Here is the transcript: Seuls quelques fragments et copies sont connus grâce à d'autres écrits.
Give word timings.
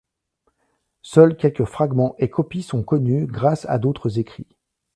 Seuls 1.03 1.37
quelques 1.37 1.65
fragments 1.65 2.15
et 2.17 2.27
copies 2.31 2.63
sont 2.63 2.81
connus 2.81 3.27
grâce 3.27 3.67
à 3.69 3.77
d'autres 3.77 4.17
écrits. 4.17 4.47